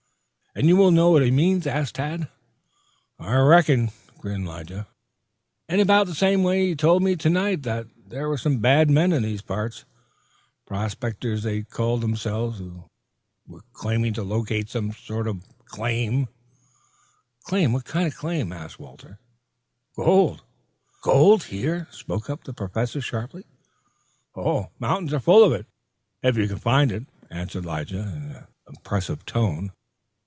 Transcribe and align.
"And 0.53 0.67
you 0.67 0.75
will 0.75 0.91
know 0.91 1.11
what 1.11 1.23
he 1.23 1.31
means?" 1.31 1.65
asked 1.65 1.95
Tad. 1.95 2.27
"I 3.17 3.37
reckon," 3.37 3.89
grinned 4.17 4.45
Lige. 4.45 4.83
"In 5.69 5.79
about 5.79 6.07
the 6.07 6.13
same 6.13 6.43
way 6.43 6.67
he 6.67 6.75
told 6.75 7.01
me 7.01 7.15
to 7.15 7.29
night 7.29 7.63
that 7.63 7.87
there 8.07 8.27
were 8.27 8.37
some 8.37 8.57
bad 8.59 8.89
men 8.89 9.13
in 9.13 9.23
these 9.23 9.41
parts 9.41 9.85
prospectors 10.65 11.43
they 11.43 11.61
called 11.61 12.01
themselves 12.01 12.57
who 12.59 12.83
were 13.47 13.61
trying 13.81 14.11
to 14.13 14.23
locate 14.23 14.69
some 14.69 14.91
sort 14.91 15.25
of 15.25 15.37
a 15.37 15.63
claim" 15.63 16.27
"Claim? 17.47 17.71
What 17.71 17.85
kind?" 17.85 18.11
asked 18.53 18.77
Walter. 18.77 19.19
"Gold." 19.95 20.43
"Gold? 21.01 21.43
Here?" 21.45 21.87
spoke 21.91 22.29
up 22.29 22.43
the 22.43 22.51
Professor 22.53 22.99
sharply. 22.99 23.45
"Mountains 24.79 25.13
are 25.13 25.21
full 25.21 25.45
of 25.45 25.53
it, 25.53 25.65
if 26.21 26.35
you 26.35 26.49
can 26.49 26.59
find 26.59 26.91
it," 26.91 27.05
answered 27.29 27.65
Lige 27.65 27.93
in 27.93 27.99
an 28.01 28.47
impressive 28.67 29.23
tone. 29.25 29.71